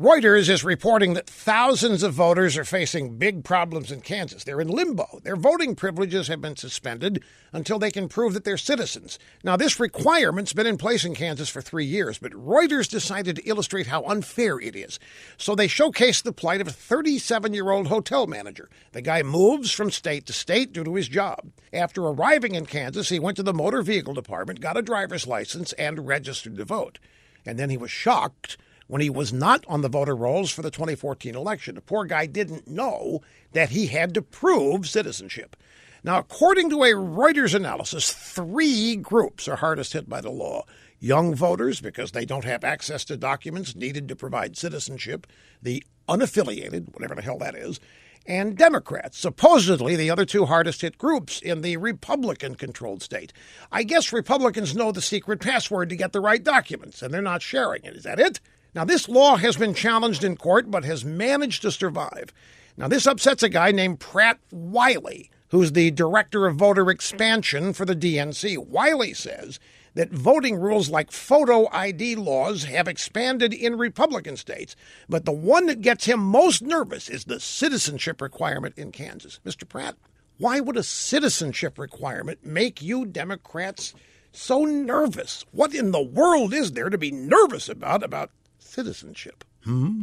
Reuters 0.00 0.48
is 0.48 0.64
reporting 0.64 1.12
that 1.12 1.28
thousands 1.28 2.02
of 2.02 2.14
voters 2.14 2.56
are 2.56 2.64
facing 2.64 3.18
big 3.18 3.44
problems 3.44 3.92
in 3.92 4.00
Kansas. 4.00 4.42
They're 4.42 4.62
in 4.62 4.68
limbo. 4.68 5.20
Their 5.22 5.36
voting 5.36 5.74
privileges 5.74 6.28
have 6.28 6.40
been 6.40 6.56
suspended 6.56 7.22
until 7.52 7.78
they 7.78 7.90
can 7.90 8.08
prove 8.08 8.32
that 8.32 8.44
they're 8.44 8.56
citizens. 8.56 9.18
Now, 9.44 9.54
this 9.58 9.78
requirement's 9.78 10.54
been 10.54 10.66
in 10.66 10.78
place 10.78 11.04
in 11.04 11.14
Kansas 11.14 11.50
for 11.50 11.60
three 11.60 11.84
years, 11.84 12.18
but 12.18 12.32
Reuters 12.32 12.88
decided 12.88 13.36
to 13.36 13.46
illustrate 13.46 13.86
how 13.88 14.02
unfair 14.04 14.58
it 14.58 14.74
is. 14.74 14.98
So 15.36 15.54
they 15.54 15.68
showcased 15.68 16.22
the 16.22 16.32
plight 16.32 16.62
of 16.62 16.68
a 16.68 16.72
37 16.72 17.52
year 17.52 17.70
old 17.70 17.88
hotel 17.88 18.26
manager. 18.26 18.70
The 18.92 19.02
guy 19.02 19.22
moves 19.22 19.72
from 19.72 19.90
state 19.90 20.24
to 20.24 20.32
state 20.32 20.72
due 20.72 20.84
to 20.84 20.94
his 20.94 21.08
job. 21.08 21.52
After 21.70 22.02
arriving 22.06 22.54
in 22.54 22.64
Kansas, 22.64 23.10
he 23.10 23.18
went 23.18 23.36
to 23.36 23.42
the 23.42 23.52
motor 23.52 23.82
vehicle 23.82 24.14
department, 24.14 24.62
got 24.62 24.78
a 24.78 24.82
driver's 24.82 25.26
license, 25.26 25.74
and 25.74 26.06
registered 26.06 26.56
to 26.56 26.64
vote. 26.64 26.98
And 27.44 27.58
then 27.58 27.68
he 27.68 27.76
was 27.76 27.90
shocked 27.90 28.56
when 28.92 29.00
he 29.00 29.08
was 29.08 29.32
not 29.32 29.64
on 29.68 29.80
the 29.80 29.88
voter 29.88 30.14
rolls 30.14 30.50
for 30.50 30.60
the 30.60 30.70
2014 30.70 31.34
election. 31.34 31.76
The 31.76 31.80
poor 31.80 32.04
guy 32.04 32.26
didn't 32.26 32.68
know 32.68 33.22
that 33.52 33.70
he 33.70 33.86
had 33.86 34.12
to 34.12 34.20
prove 34.20 34.86
citizenship. 34.86 35.56
Now, 36.04 36.18
according 36.18 36.68
to 36.68 36.82
a 36.82 36.90
Reuters 36.90 37.54
analysis, 37.54 38.12
three 38.12 38.96
groups 38.96 39.48
are 39.48 39.56
hardest 39.56 39.94
hit 39.94 40.10
by 40.10 40.20
the 40.20 40.28
law 40.28 40.64
young 41.00 41.34
voters, 41.34 41.80
because 41.80 42.12
they 42.12 42.26
don't 42.26 42.44
have 42.44 42.64
access 42.64 43.02
to 43.06 43.16
documents 43.16 43.74
needed 43.74 44.08
to 44.08 44.14
provide 44.14 44.58
citizenship, 44.58 45.26
the 45.62 45.82
unaffiliated, 46.06 46.92
whatever 46.92 47.14
the 47.14 47.22
hell 47.22 47.38
that 47.38 47.54
is, 47.54 47.80
and 48.26 48.58
Democrats, 48.58 49.18
supposedly 49.18 49.96
the 49.96 50.10
other 50.10 50.26
two 50.26 50.44
hardest 50.44 50.82
hit 50.82 50.98
groups 50.98 51.40
in 51.40 51.62
the 51.62 51.78
Republican 51.78 52.56
controlled 52.56 53.02
state. 53.02 53.32
I 53.72 53.84
guess 53.84 54.12
Republicans 54.12 54.76
know 54.76 54.92
the 54.92 55.00
secret 55.00 55.40
password 55.40 55.88
to 55.88 55.96
get 55.96 56.12
the 56.12 56.20
right 56.20 56.44
documents, 56.44 57.00
and 57.00 57.12
they're 57.12 57.22
not 57.22 57.40
sharing 57.40 57.84
it. 57.84 57.96
Is 57.96 58.04
that 58.04 58.20
it? 58.20 58.38
Now, 58.74 58.84
this 58.84 59.08
law 59.08 59.36
has 59.36 59.56
been 59.56 59.74
challenged 59.74 60.24
in 60.24 60.36
court, 60.36 60.70
but 60.70 60.84
has 60.84 61.04
managed 61.04 61.60
to 61.62 61.70
survive. 61.70 62.32
Now, 62.76 62.88
this 62.88 63.06
upsets 63.06 63.42
a 63.42 63.50
guy 63.50 63.70
named 63.70 64.00
Pratt 64.00 64.38
Wiley, 64.50 65.30
who's 65.50 65.72
the 65.72 65.90
director 65.90 66.46
of 66.46 66.56
voter 66.56 66.90
expansion 66.90 67.74
for 67.74 67.84
the 67.84 67.94
DNC. 67.94 68.56
Wiley 68.56 69.12
says 69.12 69.60
that 69.94 70.10
voting 70.10 70.56
rules 70.56 70.88
like 70.88 71.12
photo 71.12 71.68
ID 71.70 72.16
laws 72.16 72.64
have 72.64 72.88
expanded 72.88 73.52
in 73.52 73.76
Republican 73.76 74.38
states, 74.38 74.74
but 75.06 75.26
the 75.26 75.32
one 75.32 75.66
that 75.66 75.82
gets 75.82 76.06
him 76.06 76.20
most 76.20 76.62
nervous 76.62 77.10
is 77.10 77.24
the 77.24 77.40
citizenship 77.40 78.22
requirement 78.22 78.78
in 78.78 78.90
Kansas. 78.90 79.38
Mr. 79.44 79.68
Pratt, 79.68 79.96
why 80.38 80.60
would 80.60 80.78
a 80.78 80.82
citizenship 80.82 81.78
requirement 81.78 82.46
make 82.46 82.80
you 82.80 83.04
Democrats 83.04 83.92
so 84.32 84.64
nervous? 84.64 85.44
What 85.52 85.74
in 85.74 85.90
the 85.90 86.02
world 86.02 86.54
is 86.54 86.72
there 86.72 86.88
to 86.88 86.96
be 86.96 87.10
nervous 87.10 87.68
about 87.68 88.02
about 88.02 88.30
citizenship. 88.64 89.44
Hmm? 89.64 90.02